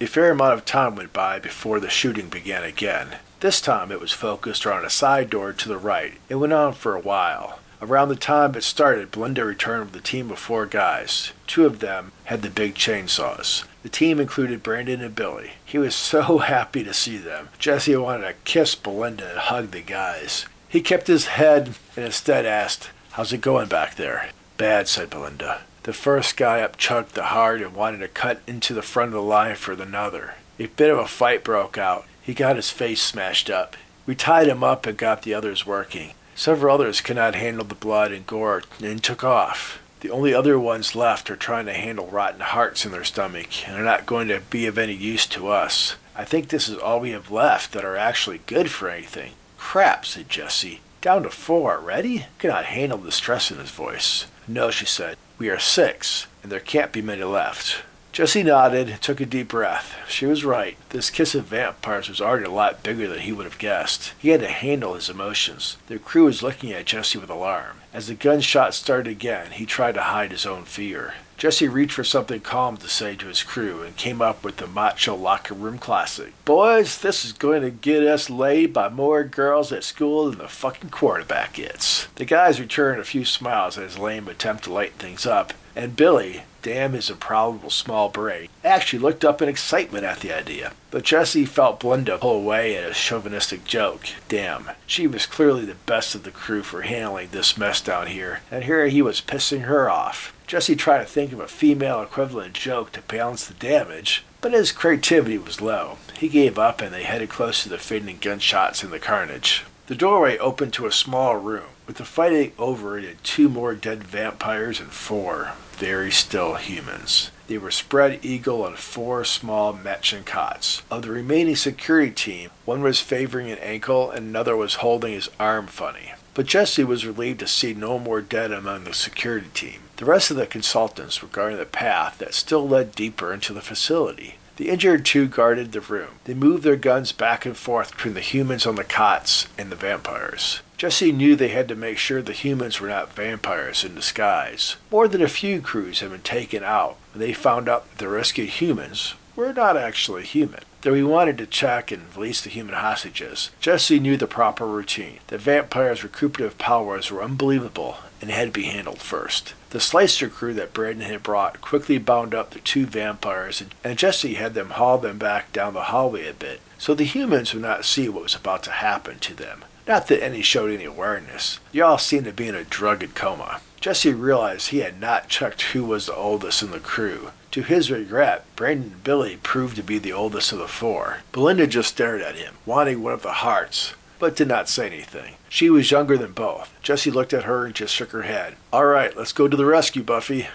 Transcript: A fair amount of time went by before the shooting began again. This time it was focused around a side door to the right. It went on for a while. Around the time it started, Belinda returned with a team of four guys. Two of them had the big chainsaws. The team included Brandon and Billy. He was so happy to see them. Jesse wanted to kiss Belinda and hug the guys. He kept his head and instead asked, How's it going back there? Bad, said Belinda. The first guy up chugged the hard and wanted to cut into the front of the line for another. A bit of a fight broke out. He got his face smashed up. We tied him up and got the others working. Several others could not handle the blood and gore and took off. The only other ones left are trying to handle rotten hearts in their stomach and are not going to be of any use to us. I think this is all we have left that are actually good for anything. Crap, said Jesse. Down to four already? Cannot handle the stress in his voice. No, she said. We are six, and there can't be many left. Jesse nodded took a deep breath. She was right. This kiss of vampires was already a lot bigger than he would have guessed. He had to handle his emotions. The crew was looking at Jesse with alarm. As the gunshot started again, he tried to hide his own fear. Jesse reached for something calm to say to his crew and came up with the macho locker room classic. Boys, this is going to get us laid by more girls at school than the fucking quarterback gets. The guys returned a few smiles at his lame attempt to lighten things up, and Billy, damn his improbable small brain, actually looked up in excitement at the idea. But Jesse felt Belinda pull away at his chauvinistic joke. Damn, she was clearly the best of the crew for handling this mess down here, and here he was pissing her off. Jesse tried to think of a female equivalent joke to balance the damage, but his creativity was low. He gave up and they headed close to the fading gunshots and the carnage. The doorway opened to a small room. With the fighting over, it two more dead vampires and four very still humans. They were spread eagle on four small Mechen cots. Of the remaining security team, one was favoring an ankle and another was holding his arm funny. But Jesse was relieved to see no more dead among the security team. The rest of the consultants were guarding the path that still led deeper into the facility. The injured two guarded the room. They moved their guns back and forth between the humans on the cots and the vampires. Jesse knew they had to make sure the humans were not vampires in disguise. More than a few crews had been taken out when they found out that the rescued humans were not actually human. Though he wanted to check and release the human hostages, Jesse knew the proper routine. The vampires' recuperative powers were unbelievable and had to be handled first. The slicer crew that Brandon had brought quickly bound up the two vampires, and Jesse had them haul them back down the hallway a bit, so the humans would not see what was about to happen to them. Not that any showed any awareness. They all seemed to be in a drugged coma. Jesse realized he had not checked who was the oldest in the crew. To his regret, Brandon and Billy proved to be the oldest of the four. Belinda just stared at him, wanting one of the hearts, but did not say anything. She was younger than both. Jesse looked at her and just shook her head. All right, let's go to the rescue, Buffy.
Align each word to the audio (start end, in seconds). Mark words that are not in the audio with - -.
A 0.00 0.06
fair 0.06 0.30
amount 0.30 0.54
of 0.54 0.64
time 0.64 0.94
went 0.94 1.12
by 1.12 1.40
before 1.40 1.80
the 1.80 1.90
shooting 1.90 2.28
began 2.28 2.62
again. 2.62 3.16
This 3.40 3.60
time 3.60 3.90
it 3.90 4.00
was 4.00 4.12
focused 4.12 4.64
around 4.64 4.84
a 4.84 4.90
side 4.90 5.28
door 5.28 5.52
to 5.52 5.68
the 5.68 5.76
right. 5.76 6.14
It 6.28 6.36
went 6.36 6.52
on 6.52 6.74
for 6.74 6.94
a 6.94 7.00
while. 7.00 7.58
Around 7.82 8.10
the 8.10 8.16
time 8.16 8.54
it 8.54 8.62
started, 8.62 9.10
Belinda 9.10 9.44
returned 9.44 9.86
with 9.86 9.96
a 10.00 10.04
team 10.04 10.30
of 10.30 10.38
four 10.38 10.66
guys. 10.66 11.32
Two 11.48 11.66
of 11.66 11.80
them 11.80 12.12
had 12.26 12.42
the 12.42 12.50
big 12.50 12.76
chainsaws. 12.76 13.64
The 13.82 13.88
team 13.88 14.20
included 14.20 14.62
Brandon 14.62 15.00
and 15.00 15.16
Billy. 15.16 15.52
He 15.64 15.78
was 15.78 15.94
so 15.96 16.38
happy 16.38 16.84
to 16.84 16.94
see 16.94 17.16
them. 17.16 17.48
Jesse 17.58 17.96
wanted 17.96 18.26
to 18.28 18.34
kiss 18.44 18.76
Belinda 18.76 19.30
and 19.30 19.38
hug 19.38 19.72
the 19.72 19.80
guys. 19.80 20.46
He 20.68 20.80
kept 20.80 21.08
his 21.08 21.26
head 21.26 21.74
and 21.96 22.04
instead 22.04 22.46
asked, 22.46 22.90
How's 23.12 23.32
it 23.32 23.40
going 23.40 23.66
back 23.66 23.96
there? 23.96 24.30
Bad, 24.58 24.86
said 24.86 25.10
Belinda. 25.10 25.62
The 25.88 25.94
first 25.94 26.36
guy 26.36 26.60
up 26.60 26.76
chugged 26.76 27.14
the 27.14 27.22
hard 27.22 27.62
and 27.62 27.74
wanted 27.74 28.00
to 28.00 28.08
cut 28.08 28.42
into 28.46 28.74
the 28.74 28.82
front 28.82 29.08
of 29.08 29.14
the 29.14 29.22
line 29.22 29.56
for 29.56 29.72
another. 29.72 30.34
A 30.58 30.66
bit 30.66 30.90
of 30.90 30.98
a 30.98 31.08
fight 31.08 31.42
broke 31.42 31.78
out. 31.78 32.04
He 32.20 32.34
got 32.34 32.56
his 32.56 32.68
face 32.68 33.00
smashed 33.00 33.48
up. 33.48 33.74
We 34.04 34.14
tied 34.14 34.48
him 34.48 34.62
up 34.62 34.84
and 34.84 34.98
got 34.98 35.22
the 35.22 35.32
others 35.32 35.64
working. 35.64 36.12
Several 36.34 36.74
others 36.74 37.00
could 37.00 37.16
not 37.16 37.34
handle 37.34 37.64
the 37.64 37.74
blood 37.74 38.12
and 38.12 38.26
gore 38.26 38.64
and 38.82 39.02
took 39.02 39.24
off. 39.24 39.80
The 40.00 40.10
only 40.10 40.34
other 40.34 40.58
ones 40.58 40.94
left 40.94 41.30
are 41.30 41.36
trying 41.36 41.64
to 41.64 41.72
handle 41.72 42.06
rotten 42.08 42.40
hearts 42.40 42.84
in 42.84 42.92
their 42.92 43.02
stomach 43.02 43.66
and 43.66 43.74
are 43.78 43.82
not 43.82 44.04
going 44.04 44.28
to 44.28 44.42
be 44.50 44.66
of 44.66 44.76
any 44.76 44.92
use 44.92 45.26
to 45.28 45.48
us. 45.48 45.96
I 46.14 46.26
think 46.26 46.48
this 46.48 46.68
is 46.68 46.76
all 46.76 47.00
we 47.00 47.12
have 47.12 47.30
left 47.30 47.72
that 47.72 47.86
are 47.86 47.96
actually 47.96 48.42
good 48.44 48.70
for 48.70 48.90
anything. 48.90 49.32
Crap, 49.56 50.04
said 50.04 50.28
Jesse. 50.28 50.82
Down 51.00 51.22
to 51.22 51.30
four 51.30 51.76
already? 51.76 52.26
Cannot 52.38 52.64
handle 52.64 52.98
the 52.98 53.12
stress 53.12 53.50
in 53.50 53.58
his 53.58 53.70
voice. 53.70 54.26
No, 54.48 54.70
she 54.70 54.84
said. 54.84 55.16
We 55.38 55.48
are 55.48 55.58
six, 55.58 56.26
and 56.42 56.50
there 56.50 56.58
can't 56.58 56.90
be 56.90 57.02
many 57.02 57.22
left. 57.22 57.82
Jesse 58.10 58.42
nodded 58.42 58.98
took 59.00 59.20
a 59.20 59.26
deep 59.26 59.48
breath. 59.48 59.94
She 60.08 60.26
was 60.26 60.44
right. 60.44 60.76
This 60.88 61.08
kiss 61.08 61.36
of 61.36 61.44
vampires 61.44 62.08
was 62.08 62.20
already 62.20 62.46
a 62.46 62.50
lot 62.50 62.82
bigger 62.82 63.06
than 63.06 63.20
he 63.20 63.30
would 63.30 63.44
have 63.44 63.58
guessed. 63.58 64.12
He 64.18 64.30
had 64.30 64.40
to 64.40 64.48
handle 64.48 64.94
his 64.94 65.08
emotions. 65.08 65.76
The 65.86 66.00
crew 66.00 66.24
was 66.24 66.42
looking 66.42 66.72
at 66.72 66.86
Jesse 66.86 67.18
with 67.18 67.30
alarm. 67.30 67.76
As 67.92 68.08
the 68.08 68.14
gunshot 68.14 68.74
started 68.74 69.08
again, 69.08 69.52
he 69.52 69.66
tried 69.66 69.94
to 69.94 70.02
hide 70.02 70.32
his 70.32 70.46
own 70.46 70.64
fear. 70.64 71.14
Jesse 71.38 71.68
reached 71.68 71.92
for 71.92 72.02
something 72.02 72.40
calm 72.40 72.76
to 72.78 72.88
say 72.88 73.14
to 73.14 73.28
his 73.28 73.44
crew 73.44 73.84
and 73.84 73.96
came 73.96 74.20
up 74.20 74.42
with 74.42 74.56
the 74.56 74.66
macho 74.66 75.14
locker 75.14 75.54
room 75.54 75.78
classic. 75.78 76.32
Boys, 76.44 76.98
this 76.98 77.24
is 77.24 77.32
going 77.32 77.62
to 77.62 77.70
get 77.70 78.02
us 78.02 78.28
laid 78.28 78.72
by 78.72 78.88
more 78.88 79.22
girls 79.22 79.70
at 79.70 79.84
school 79.84 80.28
than 80.28 80.38
the 80.38 80.48
fucking 80.48 80.90
quarterback 80.90 81.52
gets. 81.52 82.06
The 82.16 82.24
guys 82.24 82.58
returned 82.58 83.00
a 83.00 83.04
few 83.04 83.24
smiles 83.24 83.78
at 83.78 83.84
his 83.84 83.96
lame 83.96 84.26
attempt 84.26 84.64
to 84.64 84.72
lighten 84.72 84.98
things 84.98 85.26
up, 85.26 85.52
and 85.78 85.94
Billy, 85.94 86.42
damn 86.60 86.92
his 86.92 87.08
improbable 87.08 87.70
small 87.70 88.08
brain, 88.08 88.48
actually 88.64 88.98
looked 88.98 89.24
up 89.24 89.40
in 89.40 89.48
excitement 89.48 90.04
at 90.04 90.18
the 90.18 90.36
idea. 90.36 90.72
But 90.90 91.04
Jesse 91.04 91.44
felt 91.44 91.78
Belinda 91.78 92.18
pull 92.18 92.34
away 92.34 92.76
at 92.76 92.82
his 92.82 92.96
chauvinistic 92.96 93.64
joke. 93.64 94.08
Damn, 94.28 94.70
she 94.88 95.06
was 95.06 95.24
clearly 95.24 95.64
the 95.64 95.76
best 95.86 96.16
of 96.16 96.24
the 96.24 96.32
crew 96.32 96.64
for 96.64 96.82
handling 96.82 97.28
this 97.30 97.56
mess 97.56 97.80
down 97.80 98.08
here, 98.08 98.40
and 98.50 98.64
here 98.64 98.88
he 98.88 99.00
was 99.00 99.20
pissing 99.20 99.62
her 99.62 99.88
off. 99.88 100.34
Jesse 100.48 100.74
tried 100.74 100.98
to 100.98 101.04
think 101.04 101.32
of 101.32 101.38
a 101.38 101.46
female 101.46 102.02
equivalent 102.02 102.54
joke 102.54 102.90
to 102.92 103.02
balance 103.02 103.46
the 103.46 103.54
damage, 103.54 104.24
but 104.40 104.52
his 104.52 104.72
creativity 104.72 105.38
was 105.38 105.60
low. 105.60 105.98
He 106.18 106.28
gave 106.28 106.58
up 106.58 106.80
and 106.80 106.92
they 106.92 107.04
headed 107.04 107.28
close 107.28 107.62
to 107.62 107.68
the 107.68 107.78
fading 107.78 108.18
gunshots 108.20 108.82
and 108.82 108.92
the 108.92 108.98
carnage. 108.98 109.64
The 109.88 109.94
doorway 109.94 110.36
opened 110.36 110.74
to 110.74 110.84
a 110.84 110.92
small 110.92 111.36
room. 111.36 111.64
With 111.86 111.96
the 111.96 112.04
fighting 112.04 112.52
over, 112.58 112.98
it 112.98 113.24
two 113.24 113.48
more 113.48 113.74
dead 113.74 114.04
vampires 114.04 114.80
and 114.80 114.90
four 114.90 115.52
very 115.78 116.10
still 116.10 116.56
humans. 116.56 117.30
They 117.46 117.56
were 117.56 117.70
spread 117.70 118.22
eagle 118.22 118.64
on 118.64 118.76
four 118.76 119.24
small 119.24 119.72
Mechen 119.72 120.24
cots. 120.24 120.82
Of 120.90 121.02
the 121.02 121.10
remaining 121.10 121.56
security 121.56 122.10
team, 122.10 122.50
one 122.66 122.82
was 122.82 123.00
favoring 123.00 123.50
an 123.50 123.56
ankle 123.60 124.10
and 124.10 124.26
another 124.26 124.54
was 124.54 124.74
holding 124.74 125.14
his 125.14 125.30
arm 125.40 125.68
funny. 125.68 126.12
But 126.34 126.44
Jesse 126.44 126.84
was 126.84 127.06
relieved 127.06 127.40
to 127.40 127.46
see 127.46 127.72
no 127.72 127.98
more 127.98 128.20
dead 128.20 128.52
among 128.52 128.84
the 128.84 128.92
security 128.92 129.48
team. 129.54 129.80
The 129.96 130.04
rest 130.04 130.30
of 130.30 130.36
the 130.36 130.46
consultants 130.46 131.22
were 131.22 131.28
guarding 131.28 131.58
the 131.58 131.64
path 131.64 132.18
that 132.18 132.34
still 132.34 132.68
led 132.68 132.94
deeper 132.94 133.32
into 133.32 133.54
the 133.54 133.62
facility. 133.62 134.34
The 134.58 134.70
injured 134.70 135.06
two 135.06 135.28
guarded 135.28 135.70
the 135.70 135.80
room. 135.80 136.18
They 136.24 136.34
moved 136.34 136.64
their 136.64 136.74
guns 136.74 137.12
back 137.12 137.46
and 137.46 137.56
forth 137.56 137.92
between 137.92 138.14
the 138.14 138.20
humans 138.20 138.66
on 138.66 138.74
the 138.74 138.82
cots 138.82 139.46
and 139.56 139.70
the 139.70 139.76
vampires. 139.76 140.62
Jesse 140.76 141.12
knew 141.12 141.36
they 141.36 141.50
had 141.50 141.68
to 141.68 141.76
make 141.76 141.96
sure 141.96 142.20
the 142.20 142.32
humans 142.32 142.80
were 142.80 142.88
not 142.88 143.12
vampires 143.12 143.84
in 143.84 143.94
disguise. 143.94 144.74
More 144.90 145.06
than 145.06 145.22
a 145.22 145.28
few 145.28 145.60
crews 145.60 146.00
had 146.00 146.10
been 146.10 146.22
taken 146.22 146.64
out 146.64 146.96
when 147.12 147.20
they 147.20 147.32
found 147.32 147.68
out 147.68 147.88
that 147.88 147.98
the 147.98 148.08
rescued 148.08 148.48
humans 148.48 149.14
were 149.36 149.52
not 149.52 149.76
actually 149.76 150.24
human. 150.24 150.64
Though 150.82 150.94
he 150.94 151.04
wanted 151.04 151.38
to 151.38 151.46
check 151.46 151.92
and 151.92 152.12
release 152.16 152.40
the 152.40 152.50
human 152.50 152.74
hostages, 152.74 153.50
Jesse 153.60 154.00
knew 154.00 154.16
the 154.16 154.26
proper 154.26 154.66
routine. 154.66 155.20
The 155.28 155.38
vampires' 155.38 156.02
recuperative 156.02 156.58
powers 156.58 157.12
were 157.12 157.22
unbelievable 157.22 157.98
and 158.20 158.30
had 158.30 158.46
to 158.46 158.60
be 158.60 158.64
handled 158.64 159.00
first. 159.00 159.54
The 159.70 159.80
slicer 159.80 160.28
crew 160.28 160.54
that 160.54 160.72
Brandon 160.72 161.10
had 161.10 161.22
brought 161.22 161.60
quickly 161.60 161.98
bound 161.98 162.34
up 162.34 162.50
the 162.50 162.60
two 162.60 162.86
vampires, 162.86 163.62
and 163.84 163.98
Jesse 163.98 164.34
had 164.34 164.54
them 164.54 164.70
haul 164.70 164.98
them 164.98 165.18
back 165.18 165.52
down 165.52 165.74
the 165.74 165.84
hallway 165.84 166.26
a 166.26 166.32
bit, 166.32 166.60
so 166.78 166.94
the 166.94 167.04
humans 167.04 167.52
would 167.52 167.62
not 167.62 167.84
see 167.84 168.08
what 168.08 168.22
was 168.22 168.34
about 168.34 168.62
to 168.64 168.70
happen 168.70 169.18
to 169.18 169.34
them. 169.34 169.64
Not 169.86 170.08
that 170.08 170.22
any 170.22 170.42
showed 170.42 170.70
any 170.70 170.84
awareness. 170.84 171.60
They 171.72 171.80
all 171.80 171.98
seemed 171.98 172.26
to 172.26 172.32
be 172.32 172.48
in 172.48 172.54
a 172.54 172.64
drugged 172.64 173.14
coma. 173.14 173.60
Jesse 173.80 174.12
realized 174.12 174.68
he 174.68 174.78
had 174.78 175.00
not 175.00 175.28
checked 175.28 175.62
who 175.62 175.84
was 175.84 176.06
the 176.06 176.14
oldest 176.14 176.62
in 176.62 176.72
the 176.72 176.80
crew. 176.80 177.30
To 177.52 177.62
his 177.62 177.90
regret, 177.90 178.44
Brandon 178.56 178.92
and 178.92 179.04
Billy 179.04 179.38
proved 179.42 179.76
to 179.76 179.82
be 179.82 179.98
the 179.98 180.12
oldest 180.12 180.52
of 180.52 180.58
the 180.58 180.68
four. 180.68 181.18
Belinda 181.32 181.66
just 181.66 181.90
stared 181.90 182.20
at 182.20 182.34
him, 182.34 182.54
wanting 182.66 183.02
one 183.02 183.14
of 183.14 183.22
the 183.22 183.32
hearts, 183.32 183.94
but 184.18 184.36
did 184.36 184.48
not 184.48 184.68
say 184.68 184.86
anything. 184.86 185.34
She 185.48 185.70
was 185.70 185.90
younger 185.90 186.18
than 186.18 186.32
both. 186.32 186.72
Jesse 186.82 187.10
looked 187.10 187.32
at 187.32 187.44
her 187.44 187.64
and 187.64 187.74
just 187.74 187.94
shook 187.94 188.10
her 188.10 188.22
head. 188.22 188.56
All 188.72 188.86
right, 188.86 189.16
let's 189.16 189.32
go 189.32 189.48
to 189.48 189.56
the 189.56 189.64
rescue, 189.64 190.02
Buffy. 190.02 190.48